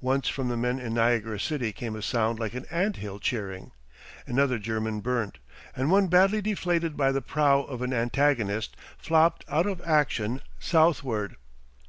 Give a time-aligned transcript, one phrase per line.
[0.00, 3.72] Once from the men in Niagara city came a sound like an ant hill cheering.
[4.24, 5.38] Another German burnt,
[5.74, 11.34] and one badly deflated by the prow of an antagonist, flopped out of action southward.